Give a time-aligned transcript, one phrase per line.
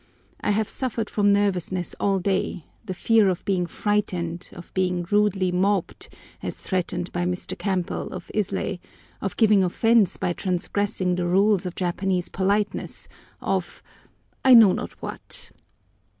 [0.39, 6.09] I have suffered from nervousness all day—the fear of being frightened, of being rudely mobbed,
[6.41, 7.55] as threatened by Mr.
[7.55, 8.79] Campbell of Islay,
[9.21, 13.83] of giving offence by transgressing the rules of Japanese politeness—of,
[14.43, 15.51] I know not what!